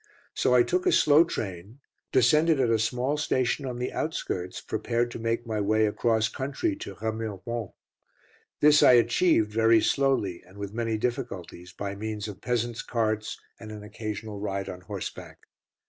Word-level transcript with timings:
So 0.33 0.55
I 0.55 0.63
took 0.63 0.87
a 0.87 0.91
slow 0.91 1.23
train, 1.23 1.79
descended 2.11 2.59
at 2.59 2.71
a 2.71 2.79
small 2.79 3.17
station 3.17 3.67
on 3.67 3.77
the 3.77 3.93
outskirts, 3.93 4.59
prepared 4.59 5.11
to 5.11 5.19
make 5.19 5.45
my 5.45 5.61
way 5.61 5.85
across 5.85 6.27
country 6.27 6.75
to 6.77 6.95
Remiremont. 6.95 7.73
This 8.61 8.81
I 8.81 8.93
achieved, 8.93 9.53
very 9.53 9.79
slowly, 9.79 10.41
and 10.43 10.57
with 10.57 10.73
many 10.73 10.97
difficulties, 10.97 11.71
by 11.71 11.93
means 11.93 12.27
of 12.27 12.41
peasants' 12.41 12.81
carts 12.81 13.39
and 13.59 13.71
an 13.71 13.83
occasional 13.83 14.39
ride 14.39 14.69
on 14.69 14.81
horseback. 14.81 15.45